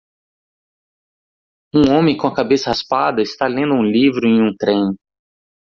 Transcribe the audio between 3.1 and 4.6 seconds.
está lendo um livro em um